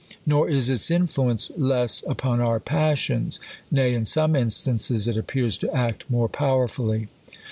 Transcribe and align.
Nor 0.25 0.49
is 0.49 0.71
its 0.71 0.89
influence 0.89 1.51
less 1.55 2.01
upon 2.07 2.39
our 2.41 2.59
passions; 2.59 3.39
nay, 3.69 3.93
in 3.93 4.07
some 4.07 4.35
instances, 4.35 5.07
it 5.07 5.15
appears 5.15 5.57
to 5.59 5.71
act 5.75 6.05
more 6.09 6.27
power 6.27 6.67
fully. 6.67 7.07